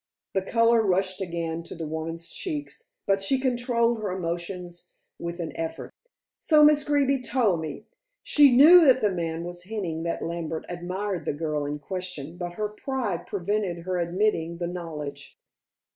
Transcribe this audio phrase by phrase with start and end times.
[0.33, 5.55] The color rushed again to the woman's cheeks, but she controlled her emotions with an
[5.55, 5.91] effort.
[6.41, 7.85] "So Miss Greeby told me!"
[8.23, 12.53] She knew that the man was hinting that Lambert admired the girl in question, but
[12.53, 15.37] her pride prevented her admitting the knowledge.